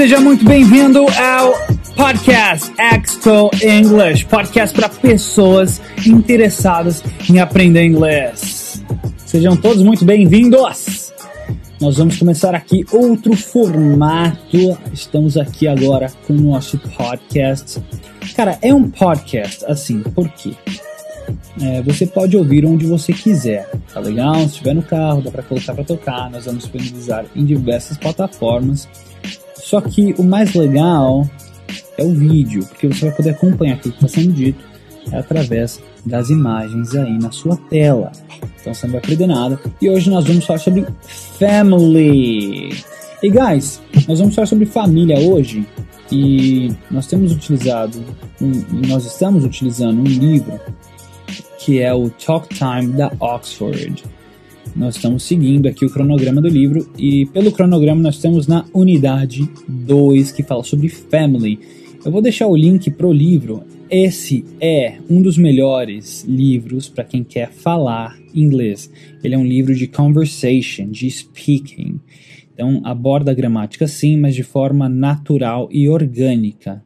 [0.00, 1.52] seja muito bem-vindo ao
[1.94, 8.82] Podcast Expo English, podcast para pessoas interessadas em aprender inglês.
[9.18, 11.12] Sejam todos muito bem-vindos.
[11.78, 14.78] Nós vamos começar aqui outro formato.
[14.90, 17.78] Estamos aqui agora com o nosso podcast.
[18.34, 20.54] Cara, é um podcast assim, por quê?
[21.60, 24.36] É, você pode ouvir onde você quiser, tá legal?
[24.36, 26.30] Se estiver no carro, dá para colocar para tocar.
[26.30, 28.88] Nós vamos disponibilizar em diversas plataformas.
[29.70, 31.24] Só que o mais legal
[31.96, 34.64] é o vídeo, porque você vai poder acompanhar aquilo que está sendo dito
[35.12, 38.10] através das imagens aí na sua tela.
[38.60, 39.60] Então você não vai perder nada.
[39.80, 40.84] E hoje nós vamos falar sobre
[41.38, 42.82] family.
[43.22, 45.64] E guys, nós vamos falar sobre família hoje.
[46.10, 47.96] E nós temos utilizado,
[48.42, 48.50] um,
[48.88, 50.58] nós estamos utilizando um livro
[51.60, 54.02] que é o Talk Time da Oxford.
[54.76, 59.50] Nós estamos seguindo aqui o cronograma do livro e pelo cronograma nós estamos na unidade
[59.68, 61.58] 2 que fala sobre family.
[62.04, 63.64] Eu vou deixar o link pro livro.
[63.90, 68.90] Esse é um dos melhores livros para quem quer falar inglês.
[69.22, 72.00] Ele é um livro de conversation, de speaking.
[72.54, 76.82] Então aborda a gramática sim, mas de forma natural e orgânica.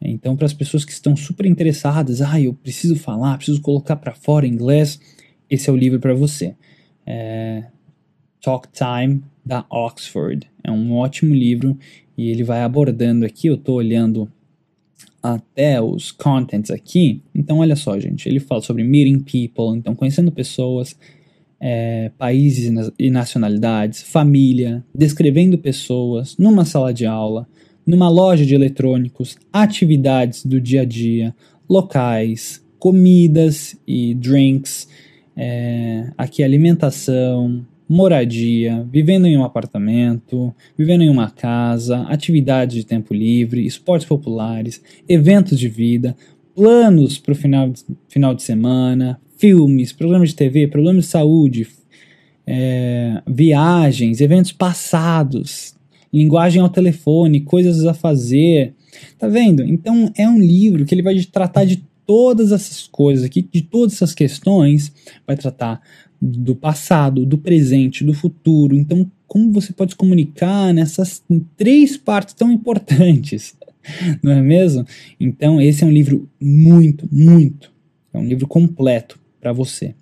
[0.00, 4.14] Então, para as pessoas que estão super interessadas, ah, eu preciso falar, preciso colocar para
[4.14, 5.00] fora inglês,
[5.48, 6.54] esse é o livro para você.
[7.06, 7.64] É
[8.42, 10.46] Talk Time da Oxford.
[10.62, 11.78] É um ótimo livro
[12.16, 13.46] e ele vai abordando aqui.
[13.48, 14.30] Eu estou olhando
[15.22, 17.22] até os contents aqui.
[17.34, 18.28] Então, olha só, gente.
[18.28, 20.96] Ele fala sobre meeting people, então conhecendo pessoas,
[21.60, 27.48] é, países e nacionalidades, família, descrevendo pessoas numa sala de aula
[27.86, 31.34] numa loja de eletrônicos, atividades do dia a dia,
[31.68, 34.88] locais, comidas e drinks,
[35.36, 43.14] é, aqui alimentação, moradia, vivendo em um apartamento, vivendo em uma casa, atividades de tempo
[43.14, 46.16] livre, esportes populares, eventos de vida,
[46.54, 47.72] planos para o final,
[48.08, 51.68] final de semana, filmes, programas de TV, problemas de saúde,
[52.46, 55.74] é, viagens, eventos passados,
[56.12, 58.74] linguagem ao telefone, coisas a fazer.
[59.18, 59.62] Tá vendo?
[59.62, 63.94] Então é um livro que ele vai tratar de todas essas coisas aqui, de todas
[63.94, 64.92] essas questões,
[65.26, 65.80] vai tratar
[66.20, 68.74] do passado, do presente, do futuro.
[68.76, 71.22] Então, como você pode se comunicar nessas
[71.56, 73.54] três partes tão importantes,
[74.22, 74.86] não é mesmo?
[75.18, 77.72] Então, esse é um livro muito, muito,
[78.12, 79.94] é um livro completo para você.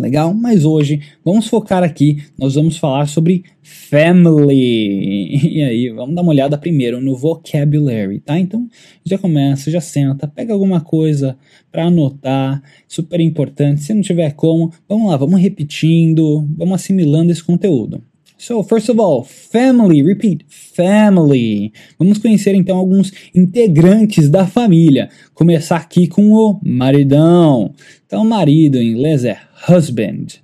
[0.00, 0.32] Legal?
[0.34, 5.50] Mas hoje vamos focar aqui, nós vamos falar sobre family.
[5.50, 8.38] E aí, vamos dar uma olhada primeiro no vocabulary, tá?
[8.38, 8.66] Então,
[9.04, 11.36] já começa, já senta, pega alguma coisa
[11.70, 13.82] para anotar, super importante.
[13.82, 18.02] Se não tiver como, vamos lá, vamos repetindo, vamos assimilando esse conteúdo.
[18.40, 21.74] So, first of all, family, repeat, family.
[21.98, 25.10] Vamos conhecer então alguns integrantes da família.
[25.34, 27.74] Começar aqui com o maridão.
[28.06, 30.40] Então, marido em inglês é husband.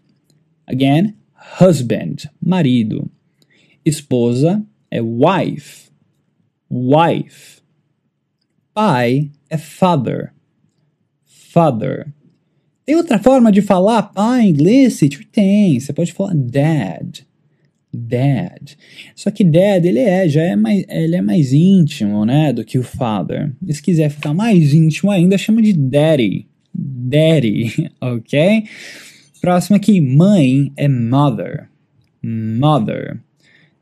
[0.67, 1.15] Again,
[1.59, 3.11] husband, marido.
[3.83, 5.89] Esposa é wife,
[6.71, 7.63] wife.
[8.75, 10.35] Pai é father,
[11.25, 12.13] father.
[12.85, 15.01] Tem outra forma de falar pai em inglês?
[15.33, 15.81] Tem.
[15.81, 17.25] Você pode falar dad
[17.97, 18.77] dad.
[19.15, 22.79] Só que dad, ele é, já é mais, ele é mais íntimo, né, do que
[22.79, 23.53] o father.
[23.67, 26.47] E se quiser ficar mais íntimo ainda, chama de daddy.
[26.75, 28.65] Daddy, ok?
[29.41, 31.69] Próximo aqui, mãe é mother.
[32.23, 33.21] Mother.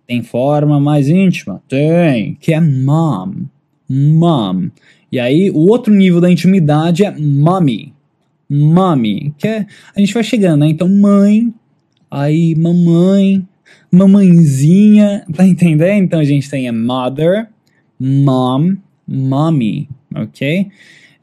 [0.07, 1.63] Tem forma mais íntima?
[1.69, 3.47] Tem, que é mom.
[3.89, 4.69] Mom.
[5.11, 7.95] E aí, o outro nível da intimidade é mommy.
[8.51, 9.67] Mommy, que é,
[9.97, 10.69] a gente vai chegando, né?
[10.69, 11.53] Então, mãe,
[12.11, 13.47] aí mamãe,
[13.95, 16.05] mamãezinha, tá entendendo?
[16.05, 17.49] Então a gente tem a mother,
[17.99, 20.69] mom, mommy, ok?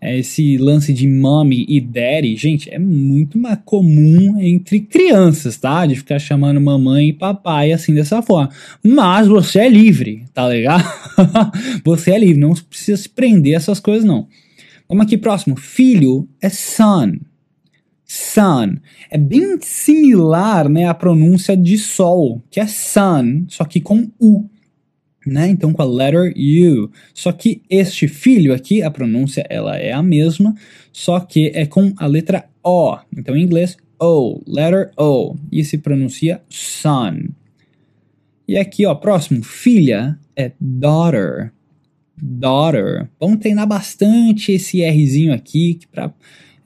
[0.03, 5.85] É, esse lance de mommy e daddy, gente, é muito mais comum entre crianças, tá?
[5.85, 8.49] De ficar chamando mamãe e papai assim dessa forma.
[8.83, 10.79] Mas você é livre, tá legal?
[11.85, 14.27] você é livre, não precisa se prender a essas coisas, não.
[14.89, 15.55] Vamos aqui próximo.
[15.55, 17.19] Filho é son
[18.11, 18.75] sun.
[19.09, 24.49] É bem similar né, à pronúncia de sol, que é sun, só que com U.
[25.25, 25.47] Né?
[25.49, 26.91] Então com a letter U.
[27.13, 30.53] Só que este filho aqui, a pronúncia ela é a mesma,
[30.91, 32.97] só que é com a letra O.
[33.15, 35.35] Então em inglês, O, letter O.
[35.49, 37.29] E se pronuncia son.
[38.45, 41.53] E aqui, ó, próximo, filha é daughter.
[42.21, 43.09] Daughter.
[43.17, 46.13] Vamos treinar bastante esse Rzinho aqui para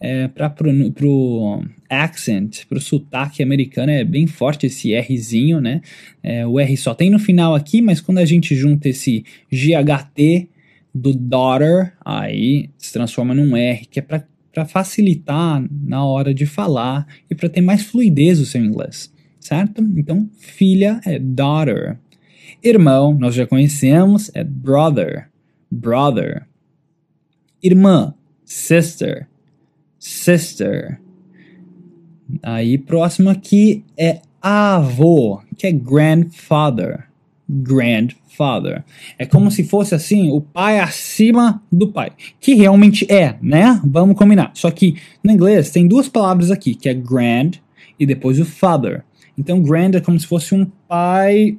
[0.06, 5.82] é, para pro, pro accent, pro sotaque americano é bem forte esse Rzinho, né?
[6.22, 10.48] É, o R só tem no final aqui, mas quando a gente junta esse GHT
[10.94, 17.08] do daughter, aí se transforma num R, que é para facilitar na hora de falar
[17.28, 19.82] e para ter mais fluidez o seu inglês, certo?
[19.98, 21.98] Então, filha é daughter.
[22.64, 25.30] Irmão, nós já conhecemos, é brother,
[25.72, 26.46] brother.
[27.64, 28.14] Irmã,
[28.44, 29.28] sister,
[30.06, 31.02] sister.
[32.44, 37.08] Aí, próximo aqui é avô, que é grandfather,
[37.50, 38.84] grandfather.
[39.18, 43.82] É como se fosse assim, o pai acima do pai, que realmente é, né?
[43.84, 44.52] Vamos combinar.
[44.54, 47.54] Só que no inglês tem duas palavras aqui, que é grand
[48.00, 49.04] e depois o father.
[49.36, 51.58] Então, grand é como se fosse um pai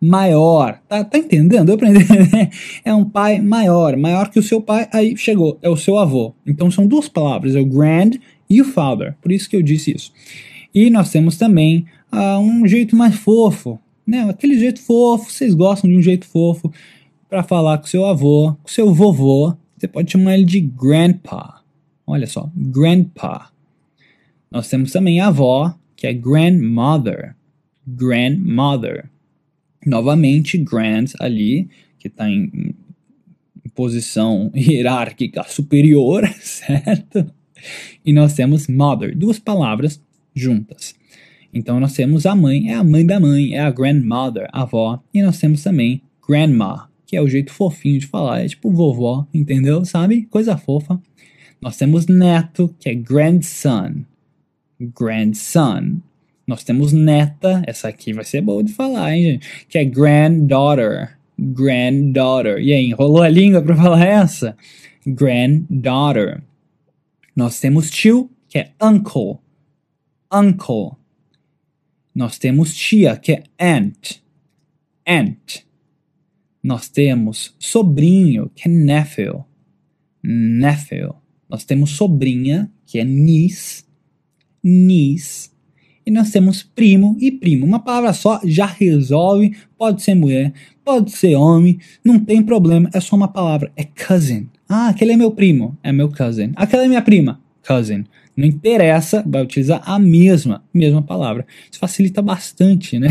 [0.00, 0.80] maior.
[0.88, 1.68] Tá, tá entendendo?
[1.68, 2.04] Eu aprendi.
[2.84, 6.34] é um pai maior, maior que o seu pai, aí chegou, é o seu avô.
[6.46, 8.12] Então são duas palavras, é o grand
[8.48, 9.14] e o father.
[9.20, 10.12] Por isso que eu disse isso.
[10.74, 14.28] E nós temos também uh, um jeito mais fofo, né?
[14.28, 16.72] Aquele jeito fofo, vocês gostam de um jeito fofo
[17.28, 19.54] para falar com seu avô, com seu vovô.
[19.76, 21.62] Você pode chamar ele de grandpa.
[22.06, 23.50] Olha só, grandpa.
[24.50, 27.34] Nós temos também a avó, que é grandmother.
[27.86, 29.10] Grandmother.
[29.84, 32.50] Novamente, grand ali, que está em,
[33.64, 37.30] em posição hierárquica superior, certo?
[38.04, 40.00] E nós temos mother, duas palavras
[40.34, 40.94] juntas.
[41.52, 45.00] Então nós temos a mãe, é a mãe da mãe, é a grandmother, a avó,
[45.12, 49.26] e nós temos também grandma, que é o jeito fofinho de falar, é tipo vovó,
[49.32, 49.84] entendeu?
[49.84, 50.26] Sabe?
[50.26, 51.00] Coisa fofa.
[51.60, 54.04] Nós temos neto, que é grandson.
[54.80, 56.00] Grandson.
[56.46, 59.66] Nós temos neta, essa aqui vai ser boa de falar, hein, gente?
[59.66, 61.18] Que é granddaughter.
[61.38, 62.58] Granddaughter.
[62.58, 64.56] E aí, enrolou a língua para falar essa?
[65.06, 66.42] Granddaughter.
[67.34, 69.38] Nós temos tio, que é uncle.
[70.32, 70.92] Uncle.
[72.14, 74.22] Nós temos tia, que é aunt.
[75.06, 75.64] Aunt.
[76.62, 79.44] Nós temos sobrinho, que é nephew.
[80.22, 81.14] Nephew.
[81.48, 83.84] Nós temos sobrinha, que é niece.
[84.62, 85.53] Niece.
[86.06, 87.64] E nós temos primo e primo.
[87.64, 89.56] Uma palavra só já resolve.
[89.78, 90.52] Pode ser mulher,
[90.84, 92.90] pode ser homem, não tem problema.
[92.92, 93.72] É só uma palavra.
[93.76, 94.48] É cousin.
[94.68, 95.76] Ah, aquele é meu primo.
[95.82, 96.52] É meu cousin.
[96.56, 97.40] Aquela é minha prima.
[97.66, 98.04] Cousin.
[98.36, 101.46] Não interessa, vai utilizar a mesma, mesma palavra.
[101.70, 103.08] Isso facilita bastante, né?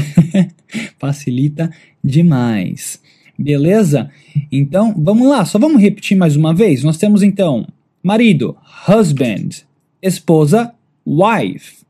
[0.99, 1.71] facilita
[2.03, 3.01] demais.
[3.39, 4.09] Beleza?
[4.51, 6.83] Então, vamos lá, só vamos repetir mais uma vez.
[6.83, 7.65] Nós temos então
[8.03, 8.55] marido,
[8.87, 9.65] husband,
[10.01, 10.73] esposa,
[11.07, 11.82] wife,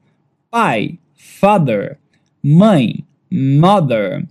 [0.53, 1.97] pai, father,
[2.43, 4.27] mãe, mother,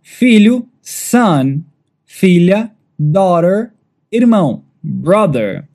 [0.00, 1.64] filho, son,
[2.06, 3.72] filha, daughter,
[4.12, 5.68] irmão, brother,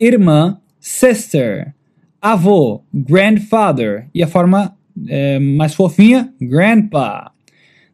[0.00, 1.72] irmã, sister,
[2.20, 7.30] avô, grandfather e a forma é, mais fofinha, grandpa.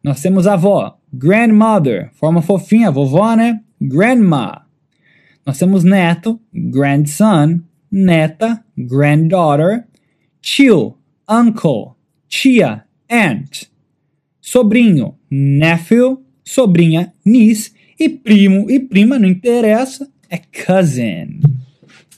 [0.03, 3.61] Nós temos avó, grandmother, forma fofinha, vovó, né?
[3.79, 4.63] Grandma.
[5.45, 7.61] Nós temos neto, grandson,
[7.93, 9.85] neta, granddaughter,
[10.41, 10.97] tio,
[11.31, 11.93] uncle,
[12.29, 13.65] tia, aunt,
[14.41, 21.41] sobrinho, nephew, sobrinha, niece, e primo e prima, não interessa, é cousin.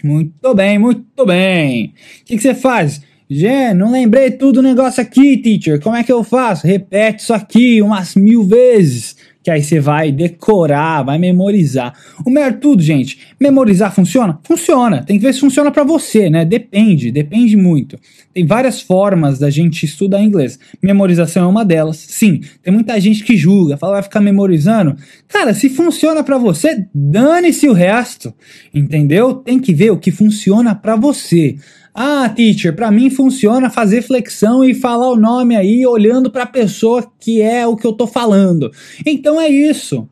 [0.03, 1.93] Muito bem, muito bem.
[2.23, 3.03] O que, você faz?
[3.29, 5.81] Gê, não lembrei tudo o negócio aqui, teacher.
[5.81, 6.67] Como é que eu faço?
[6.67, 11.93] Repete isso aqui umas mil vezes que aí você vai decorar, vai memorizar.
[12.25, 14.39] O melhor tudo, gente, memorizar funciona?
[14.45, 15.03] Funciona.
[15.03, 16.45] Tem que ver se funciona para você, né?
[16.45, 17.99] Depende, depende muito.
[18.33, 20.59] Tem várias formas da gente estudar inglês.
[20.83, 21.97] Memorização é uma delas.
[21.97, 24.97] Sim, tem muita gente que julga, fala vai ficar memorizando.
[25.29, 28.33] Cara, se funciona para você, dane-se o resto.
[28.73, 29.35] Entendeu?
[29.35, 31.57] Tem que ver o que funciona para você.
[31.95, 36.47] Ah, teacher, para mim funciona fazer flexão e falar o nome aí olhando para a
[36.47, 38.73] pessoa que é o que eu tô falando.
[39.05, 40.09] Então é isso.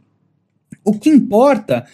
[0.84, 1.87] O que importa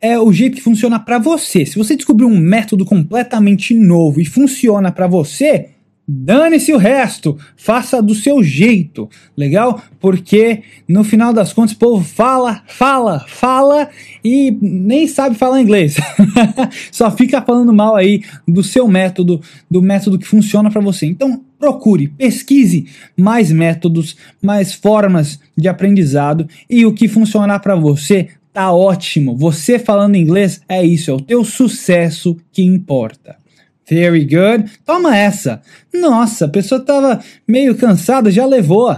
[0.00, 1.66] é o jeito que funciona para você.
[1.66, 5.73] Se você descobrir um método completamente novo e funciona para você,
[6.06, 9.82] Dane-se o resto, faça do seu jeito, legal?
[9.98, 13.88] Porque no final das contas o povo fala, fala, fala
[14.22, 15.96] e nem sabe falar inglês.
[16.92, 21.06] Só fica falando mal aí do seu método, do método que funciona para você.
[21.06, 28.28] Então, procure, pesquise mais métodos, mais formas de aprendizado e o que funcionar para você
[28.52, 29.34] tá ótimo.
[29.38, 33.42] Você falando inglês é isso, é o teu sucesso que importa.
[33.88, 34.70] Very good.
[34.84, 35.60] Toma essa.
[35.92, 38.96] Nossa, a pessoa tava meio cansada, já levou.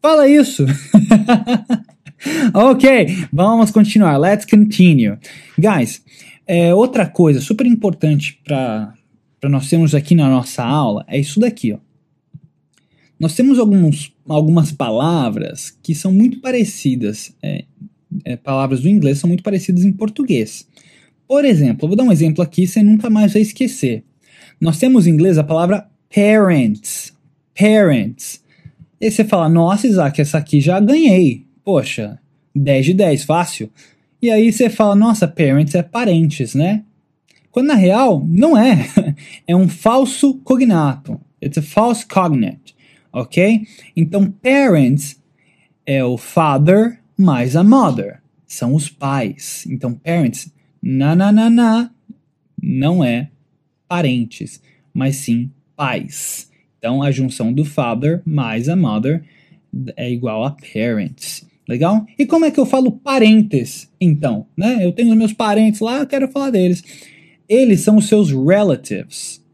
[0.00, 0.64] Fala isso.
[2.54, 4.18] ok, vamos continuar.
[4.18, 5.18] Let's continue.
[5.58, 6.02] Guys,
[6.46, 8.94] é, outra coisa super importante para
[9.44, 11.78] nós termos aqui na nossa aula é isso daqui, ó.
[13.18, 17.64] Nós temos alguns, algumas palavras que são muito parecidas, é,
[18.24, 20.68] é, palavras do inglês são muito parecidas em português.
[21.26, 24.04] Por exemplo, vou dar um exemplo aqui, você nunca mais vai esquecer.
[24.60, 27.12] Nós temos em inglês a palavra parents.
[27.58, 28.42] Parents.
[29.00, 31.46] E você fala, nossa, Isaac, essa aqui já ganhei.
[31.64, 32.18] Poxa,
[32.54, 33.70] 10 de 10, fácil.
[34.20, 36.84] E aí você fala, nossa, parents é parentes, né?
[37.50, 38.88] Quando na real, não é.
[39.46, 41.20] É um falso cognato.
[41.42, 42.74] It's a false cognate.
[43.12, 43.66] Ok?
[43.94, 45.20] Então, parents
[45.84, 48.20] é o father mais a mother.
[48.46, 49.64] São os pais.
[49.68, 51.90] Então, parents na, na, na, na,
[52.60, 53.30] não é
[53.88, 54.60] parentes,
[54.92, 56.50] mas sim pais.
[56.78, 59.24] Então, a junção do father mais a mother
[59.96, 61.46] é igual a parents.
[61.68, 62.06] Legal?
[62.16, 64.46] E como é que eu falo parentes, então?
[64.56, 64.84] Né?
[64.84, 66.82] Eu tenho meus parentes lá, eu quero falar deles.
[67.48, 69.44] Eles são os seus relatives.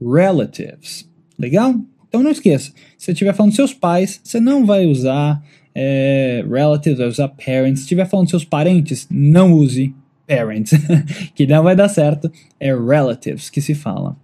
[0.00, 1.08] Relatives.
[1.38, 1.80] Legal?
[2.08, 5.42] Então não esqueça, se você estiver falando seus pais, você não vai usar
[5.74, 7.80] é, relatives, vai usar parents.
[7.80, 9.94] Se estiver falando seus parentes, não use
[10.28, 10.72] parents,
[11.34, 12.30] que não vai dar certo,
[12.60, 14.16] é relatives que se fala.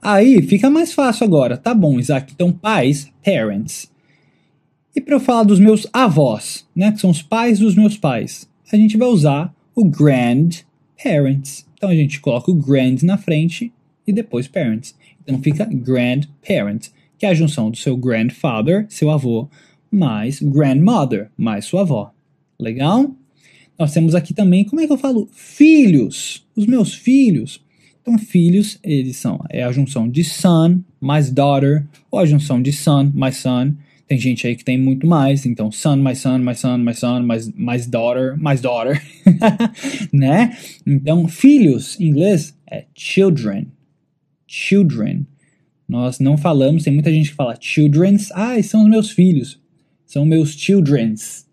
[0.00, 2.32] Aí fica mais fácil agora, tá bom, Isaac?
[2.32, 3.90] Então, pais, parents.
[4.94, 8.48] E para eu falar dos meus avós, né, que são os pais dos meus pais,
[8.72, 11.66] a gente vai usar o grandparents.
[11.74, 13.72] Então a gente coloca o grand na frente
[14.06, 14.96] e depois parents.
[15.22, 16.88] Então fica grandparent,
[17.18, 19.48] que é a junção do seu grandfather, seu avô,
[19.90, 22.12] mais grandmother, mais sua avó.
[22.58, 23.14] Legal?
[23.78, 25.28] Nós temos aqui também, como é que eu falo?
[25.32, 26.46] Filhos.
[26.56, 27.60] Os meus filhos.
[28.00, 32.72] Então, filhos, eles são é a junção de son mais daughter, ou a junção de
[32.72, 33.74] son mais son.
[34.06, 37.22] Tem gente aí que tem muito mais, então son mais son mais son mais son
[37.22, 39.02] mais, mais daughter mais daughter,
[40.12, 40.56] né?
[40.86, 43.66] Então, filhos em inglês é children.
[44.46, 45.26] Children.
[45.88, 49.60] Nós não falamos, tem muita gente que fala children's, ah, são os meus filhos.
[50.06, 51.45] São meus children's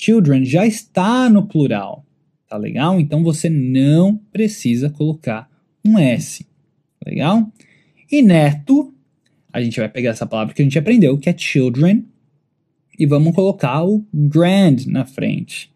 [0.00, 2.06] children já está no plural,
[2.48, 2.98] tá legal?
[2.98, 5.50] Então você não precisa colocar
[5.84, 6.46] um S,
[7.04, 7.52] legal?
[8.10, 8.94] E neto,
[9.52, 12.06] a gente vai pegar essa palavra que a gente aprendeu, que é children,
[12.98, 15.70] e vamos colocar o grand na frente.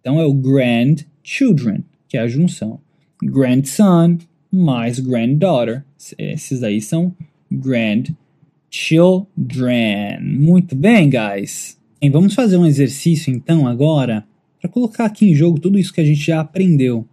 [0.00, 2.80] Então é o grandchildren, que é a junção.
[3.22, 4.18] Grandson
[4.50, 5.84] mais granddaughter.
[6.16, 7.14] Esses aí são
[7.50, 10.22] grandchildren.
[10.22, 11.77] Muito bem, guys.
[12.00, 14.24] Bem, vamos fazer um exercício então agora
[14.60, 17.04] para colocar aqui em jogo tudo isso que a gente já aprendeu.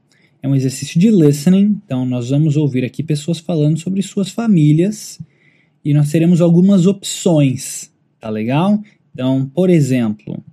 [0.43, 5.19] É um exercício de listening, então nós vamos ouvir aqui pessoas falando sobre suas famílias
[5.83, 8.79] e nós teremos algumas opções, tá legal?
[9.11, 10.43] Então, por exemplo,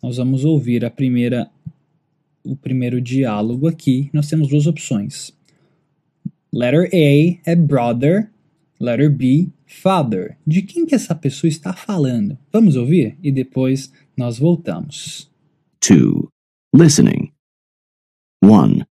[0.00, 1.50] nós vamos ouvir a primeira
[2.44, 4.08] o primeiro diálogo aqui.
[4.12, 5.32] Nós temos duas opções.
[6.52, 8.30] Letter A é brother,
[8.82, 12.36] letter B Father, de quem que essa pessoa está falando?
[12.52, 15.30] Vamos ouvir e depois nós voltamos.
[15.80, 16.28] 2.
[16.74, 17.32] Listening.
[18.42, 18.84] 1.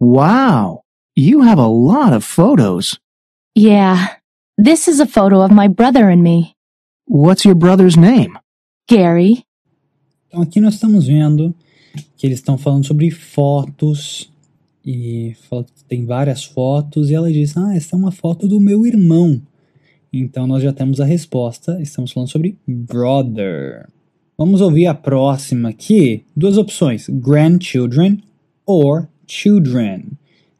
[0.00, 0.82] Wow,
[1.16, 2.98] you have a lot of photos.
[3.56, 4.16] Yeah,
[4.58, 6.54] this is a photo of my brother and me.
[7.06, 8.36] What's your brother's name?
[8.88, 9.44] Gary.
[10.26, 11.54] Então aqui nós estamos vendo
[12.16, 14.28] que eles estão falando sobre fotos
[14.84, 15.34] e
[15.88, 19.40] tem várias fotos e ela diz: "Ah, essa é uma foto do meu irmão".
[20.12, 21.80] Então nós já temos a resposta.
[21.80, 23.88] Estamos falando sobre brother.
[24.36, 26.24] Vamos ouvir a próxima aqui.
[26.36, 28.22] Duas opções: grandchildren
[28.66, 30.18] or children.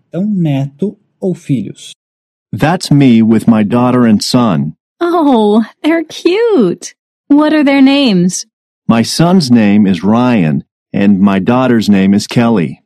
[0.08, 1.92] Então, neto ou filhos.
[2.56, 4.74] That's me with my daughter and son.
[5.00, 6.94] Oh, they're cute.
[7.28, 8.46] What are their names?
[8.86, 10.62] My son's name is Ryan
[10.92, 12.83] and my daughter's name is Kelly.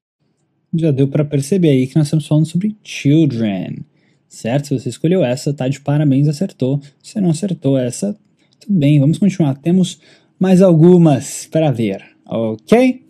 [0.74, 3.84] Já deu para perceber aí que nós estamos falando sobre children
[4.28, 4.68] certo?
[4.68, 6.80] Se você escolheu essa, tá de parabéns, acertou.
[7.02, 8.16] Se não acertou essa,
[8.60, 9.56] tudo bem, vamos continuar.
[9.56, 9.98] Temos
[10.38, 13.02] mais algumas para ver, ok?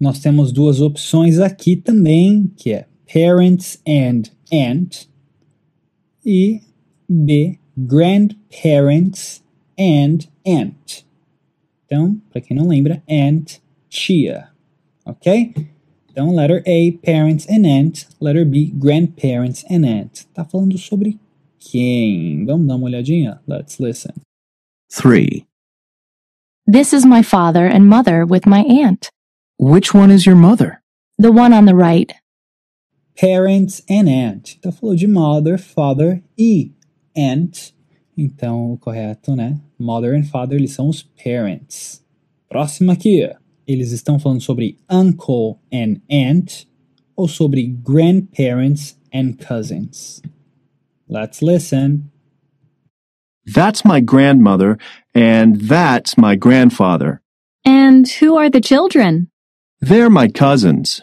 [0.00, 5.06] Nós temos duas opções aqui também, que é parents and aunt
[6.24, 6.60] e
[7.08, 9.42] B, grandparents
[9.78, 11.04] and aunt.
[11.84, 14.48] Então, para quem não lembra, aunt, tia,
[15.04, 15.52] ok?
[16.18, 18.08] Então, letter A, parents and aunt.
[18.18, 20.26] Letter B, grandparents and aunt.
[20.34, 21.16] Tá falando sobre
[21.60, 22.44] quem?
[22.44, 23.40] Vamos dar uma olhadinha?
[23.46, 24.14] Let's listen.
[24.90, 25.46] 3.
[26.66, 29.10] This is my father and mother with my aunt.
[29.60, 30.82] Which one is your mother?
[31.20, 32.12] The one on the right.
[33.14, 34.56] Parents and aunt.
[34.58, 36.72] Então, falou de mother, father e
[37.16, 37.72] aunt.
[38.16, 39.60] Então, o correto, né?
[39.78, 42.04] Mother and father, eles são os parents.
[42.48, 43.22] Próximo aqui
[43.68, 46.66] eles estão falando sobre uncle and aunt
[47.14, 50.22] ou sobre grandparents and cousins.
[51.06, 52.10] Let's listen.
[53.46, 54.78] That's my grandmother,
[55.14, 57.20] and that's my grandfather.
[57.64, 59.28] And who are the children?
[59.80, 61.02] They're my cousins.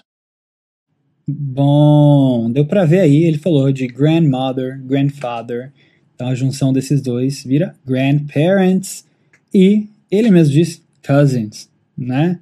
[1.28, 5.72] Bom, deu pra ver aí, ele falou de grandmother, grandfather.
[6.14, 9.06] Então a junção desses dois vira grandparents
[9.54, 12.40] e ele mesmo diz cousins, né?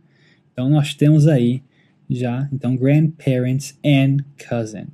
[0.53, 1.61] Então nós temos aí
[2.09, 4.17] já, então grandparents and
[4.47, 4.85] cousin.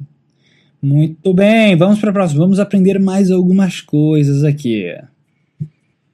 [0.81, 2.39] Muito bem, vamos para a próxima.
[2.39, 4.95] Vamos aprender mais algumas coisas aqui.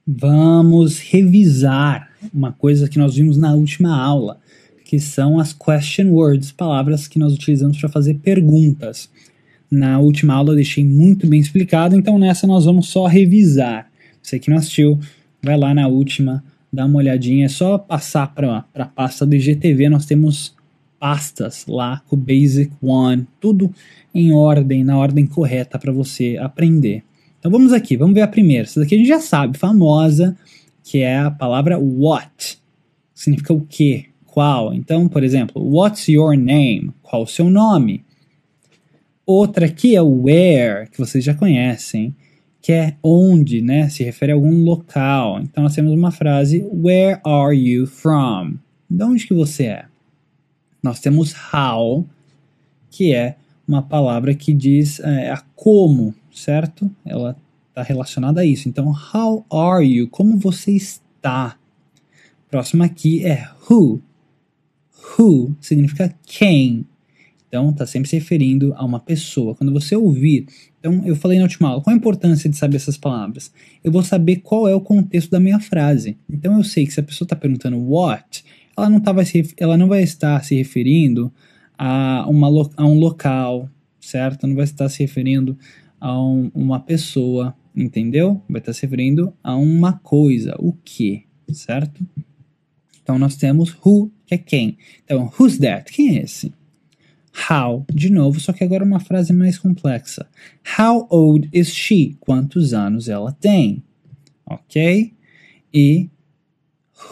[0.04, 4.40] Vamos revisar uma coisa que nós vimos na última aula,
[4.84, 9.08] que são as question words, palavras que nós utilizamos para fazer perguntas.
[9.70, 13.88] Na última aula eu deixei muito bem explicado, então nessa nós vamos só revisar.
[14.22, 14.98] Você que não assistiu,
[15.42, 16.42] vai lá na última,
[16.76, 20.54] dá uma olhadinha, é só passar para a pasta do IGTV, nós temos
[20.98, 23.72] pastas lá com o Basic One, tudo
[24.14, 27.02] em ordem, na ordem correta para você aprender.
[27.38, 28.64] Então vamos aqui, vamos ver a primeira.
[28.64, 30.36] Essa daqui a gente já sabe, famosa,
[30.82, 32.58] que é a palavra what.
[33.14, 34.74] Significa o que, qual.
[34.74, 36.92] Então, por exemplo, what's your name?
[37.02, 38.04] Qual o seu nome?
[39.24, 42.14] Outra aqui é where, que vocês já conhecem,
[42.60, 43.88] que é onde, né?
[43.88, 45.40] Se refere a algum local.
[45.40, 48.56] Então nós temos uma frase Where are you from?
[48.88, 49.84] De onde que você é?
[50.82, 52.06] Nós temos how,
[52.90, 53.36] que é
[53.66, 56.90] uma palavra que diz é, a como, certo?
[57.04, 57.36] Ela
[57.68, 58.68] está relacionada a isso.
[58.68, 60.08] Então, how are you?
[60.08, 61.56] Como você está?
[62.50, 64.00] Próximo aqui é who.
[65.18, 66.86] Who significa quem.
[67.48, 69.54] Então, está sempre se referindo a uma pessoa.
[69.54, 70.46] Quando você ouvir,
[70.78, 73.52] então eu falei na última aula, qual a importância de saber essas palavras?
[73.84, 76.18] Eu vou saber qual é o contexto da minha frase.
[76.28, 78.44] Então, eu sei que se a pessoa está perguntando what,
[78.76, 81.32] ela não, tá, vai se, ela não vai estar se referindo
[81.78, 84.46] a, uma, a um local, certo?
[84.46, 85.56] Não vai estar se referindo
[86.00, 88.42] a um, uma pessoa, entendeu?
[88.48, 92.04] Vai estar se referindo a uma coisa, o que, certo?
[93.02, 94.76] Então nós temos who, que é quem.
[95.04, 95.92] Então, who's that?
[95.92, 96.52] Quem é esse?
[97.50, 100.26] How, de novo, só que agora uma frase mais complexa.
[100.78, 102.16] How old is she?
[102.18, 103.82] Quantos anos ela tem?
[104.46, 105.12] Ok?
[105.72, 106.08] E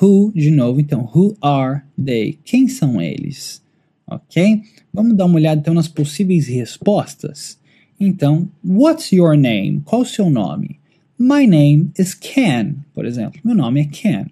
[0.01, 2.39] who, de novo, então, who are they?
[2.45, 3.63] Quem são eles?
[4.07, 4.63] Ok?
[4.93, 7.59] Vamos dar uma olhada então nas possíveis respostas.
[8.01, 9.83] Então, what's your name?
[9.85, 10.81] Qual o seu nome?
[11.19, 13.41] My name is Ken, por exemplo.
[13.45, 14.27] Meu nome é Ken.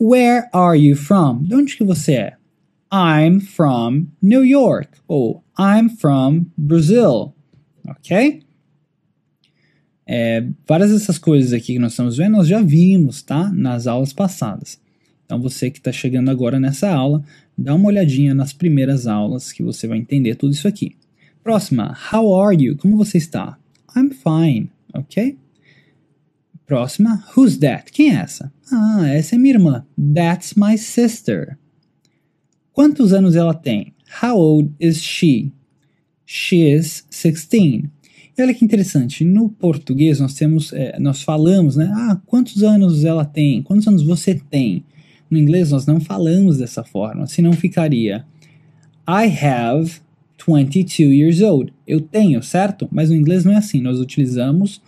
[0.00, 1.42] Where are you from?
[1.42, 2.37] De onde que você é?
[2.92, 4.98] I'm from New York.
[5.06, 7.34] Ou I'm from Brazil.
[7.86, 8.42] Ok?
[10.06, 13.50] É, várias dessas coisas aqui que nós estamos vendo, nós já vimos, tá?
[13.52, 14.80] Nas aulas passadas.
[15.26, 17.22] Então, você que está chegando agora nessa aula,
[17.56, 20.96] dá uma olhadinha nas primeiras aulas que você vai entender tudo isso aqui.
[21.44, 22.76] Próxima, how are you?
[22.78, 23.58] Como você está?
[23.94, 25.36] I'm fine, ok?
[26.66, 27.92] Próxima, who's that?
[27.92, 28.50] Quem é essa?
[28.72, 29.86] Ah, essa é minha irmã.
[30.14, 31.58] That's my sister.
[32.78, 33.92] Quantos anos ela tem?
[34.22, 35.52] How old is she?
[36.24, 37.86] She is 16.
[38.38, 41.90] E olha que interessante, no português nós temos, é, nós falamos, né?
[41.92, 43.64] Ah, quantos anos ela tem?
[43.64, 44.84] Quantos anos você tem?
[45.28, 48.24] No inglês nós não falamos dessa forma, senão ficaria
[49.08, 49.94] I have
[50.46, 51.74] 22 years old.
[51.84, 52.88] Eu tenho, certo?
[52.92, 54.80] Mas no inglês não é assim, nós utilizamos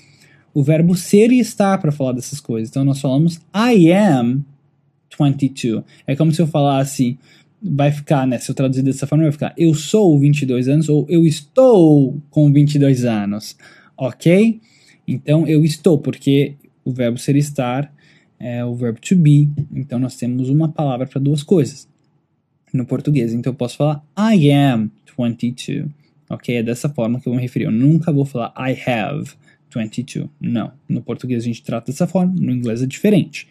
[0.54, 2.70] o verbo ser e estar para falar dessas coisas.
[2.70, 4.44] Então nós falamos I am
[5.18, 5.82] 22.
[6.06, 7.18] É como se eu falasse
[7.62, 8.38] vai ficar, né?
[8.38, 12.52] Se eu traduzir dessa forma, vai ficar eu sou 22 anos ou eu estou com
[12.52, 13.56] 22 anos,
[13.96, 14.60] ok?
[15.06, 17.92] Então eu estou, porque o verbo ser estar
[18.38, 21.88] é o verbo to be, então nós temos uma palavra para duas coisas
[22.72, 23.34] no português.
[23.34, 25.88] Então eu posso falar I am 22,
[26.28, 26.56] ok?
[26.56, 27.64] É dessa forma que eu vou me referir.
[27.66, 29.30] Eu nunca vou falar I have
[29.74, 30.28] 22.
[30.40, 30.72] Não.
[30.88, 33.48] No português a gente trata dessa forma, no inglês é diferente.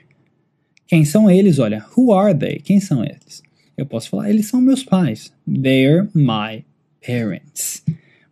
[0.88, 1.60] Quem são eles?
[1.60, 2.60] Olha, who are they?
[2.60, 3.44] Quem são eles?
[3.80, 5.32] Eu posso falar, eles são meus pais.
[5.48, 6.64] They're my
[7.06, 7.84] parents.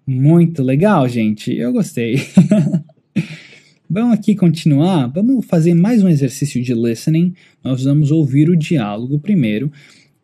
[0.05, 1.55] Muito legal, gente.
[1.55, 2.21] Eu gostei.
[3.89, 5.07] vamos aqui continuar.
[5.07, 7.33] Vamos fazer mais um exercício de listening.
[7.63, 9.71] Nós vamos ouvir o diálogo primeiro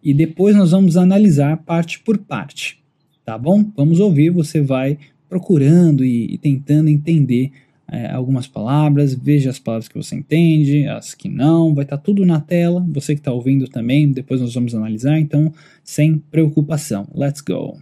[0.04, 2.84] e depois nós vamos analisar parte por parte.
[3.26, 3.64] Tá bom?
[3.76, 4.30] Vamos ouvir.
[4.30, 4.98] Você vai
[5.30, 7.52] procurando e, e tentando entender
[7.92, 12.04] é, algumas palavras, veja as palavras que você entende, as que não, vai estar tá
[12.04, 12.86] tudo na tela.
[12.90, 17.08] Você que está ouvindo também, depois nós vamos analisar, então sem preocupação.
[17.14, 17.78] Let's go.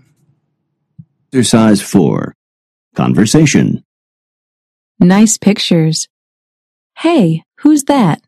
[1.34, 2.34] Exercise 4
[2.96, 3.82] Conversation.
[5.00, 6.08] Nice pictures.
[6.98, 8.22] Hey, who's that?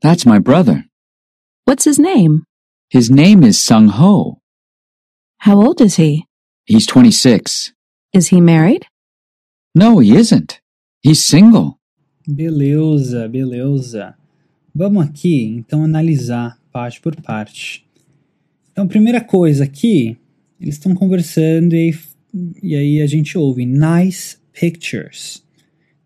[0.00, 0.84] That's my brother.
[1.64, 2.44] What's his name?
[2.88, 4.38] His name is Sung Ho.
[5.38, 6.26] How old is he?
[6.64, 7.72] He's 26.
[8.12, 8.86] Is he married?
[9.74, 10.60] No, he isn't.
[11.06, 11.78] He's single.
[12.26, 14.16] Beleza, beleza.
[14.74, 17.86] Vamos aqui então analisar parte por parte.
[18.72, 20.16] Então, primeira coisa aqui,
[20.60, 21.96] eles estão conversando e,
[22.60, 25.44] e aí a gente ouve nice pictures.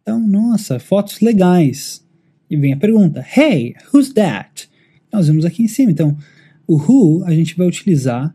[0.02, 2.06] Então, nossa, fotos legais.
[2.50, 4.68] E vem a pergunta: Hey, who's that?
[5.10, 5.90] Nós vemos aqui em cima.
[5.90, 6.14] Então,
[6.66, 8.34] o who a gente vai utilizar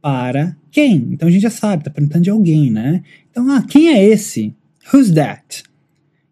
[0.00, 1.08] para quem.
[1.12, 3.02] Então a gente já sabe, tá perguntando de alguém, né?
[3.30, 4.54] Então, ah, quem é esse?
[4.90, 5.66] Who's that?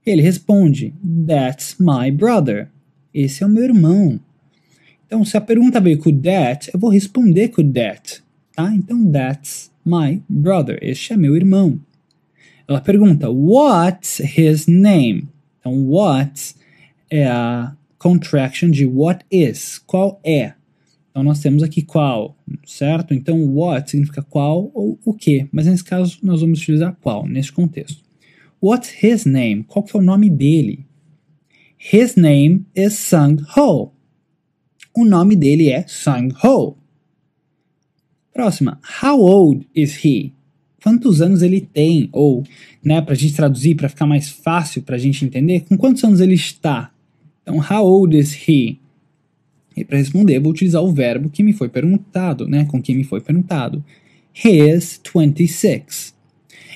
[0.05, 0.95] Ele responde:
[1.27, 2.69] That's my brother.
[3.13, 4.21] Esse é o meu irmão.
[5.07, 8.23] Então, se a pergunta veio com that, eu vou responder com that,
[8.55, 8.75] tá?
[8.75, 10.79] Então, that's my brother.
[10.83, 11.81] Este é meu irmão.
[12.67, 15.29] Ela pergunta: What's his name?
[15.61, 16.55] Então, what
[17.11, 19.79] é a contraction de what is.
[19.87, 20.53] Qual é?
[21.11, 22.37] Então, nós temos aqui qual,
[22.67, 23.15] certo?
[23.15, 25.49] Então, what significa qual ou o que.
[25.51, 28.04] Mas nesse caso, nós vamos utilizar qual, nesse contexto.
[28.65, 29.65] What's his name?
[29.65, 30.87] Qual que é o nome dele?
[31.93, 33.93] His name is Sung Ho.
[34.97, 36.75] O nome dele é Sung Ho.
[38.33, 38.81] Próxima.
[39.03, 40.33] How old is he?
[40.83, 42.09] Quantos anos ele tem?
[42.11, 42.43] Ou,
[42.83, 46.03] né, para a gente traduzir, para ficar mais fácil para a gente entender, com quantos
[46.03, 46.91] anos ele está?
[47.43, 48.79] Então, how old is he?
[49.77, 52.65] E para responder, vou utilizar o verbo que me foi perguntado, né?
[52.65, 53.85] Com quem me foi perguntado.
[54.33, 56.14] He is 26.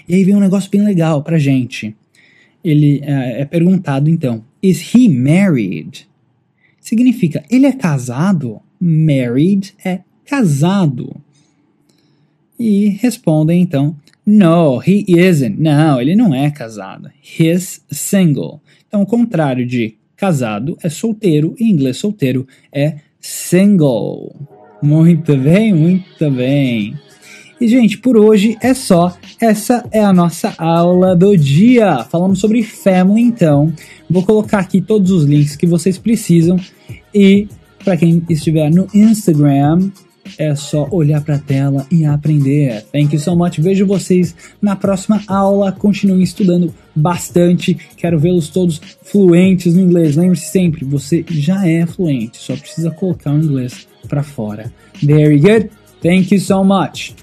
[0.08, 1.94] E aí vem um negócio bem legal pra gente.
[2.64, 6.08] Ele é, é perguntado então: Is he married?
[6.80, 8.60] Significa, ele é casado?
[8.80, 11.14] Married é casado.
[12.58, 13.94] E respondem então:
[14.24, 15.60] No, he isn't.
[15.60, 17.10] Não, ele não é casado.
[17.38, 18.62] He's single.
[18.86, 24.34] Então, o contrário de casado é solteiro, em inglês solteiro é single.
[24.82, 26.96] Muito bem, muito bem.
[27.60, 29.16] E, gente, por hoje é só.
[29.40, 32.04] Essa é a nossa aula do dia.
[32.04, 33.72] Falamos sobre family, então.
[34.08, 36.58] Vou colocar aqui todos os links que vocês precisam.
[37.12, 37.48] E
[37.84, 39.90] para quem estiver no Instagram,
[40.36, 42.84] é só olhar para a tela e aprender.
[42.92, 43.58] Thank you so much.
[43.58, 45.72] Vejo vocês na próxima aula.
[45.72, 47.74] Continuem estudando bastante.
[47.96, 50.16] Quero vê-los todos fluentes no inglês.
[50.16, 54.72] Lembre-se sempre, você já é fluente, só precisa colocar o inglês para fora.
[55.02, 55.70] Very good.
[56.02, 57.14] Thank you so much.